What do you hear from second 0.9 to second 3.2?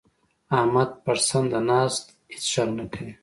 پړسنده ناست؛ هيڅ ږغ نه کوي.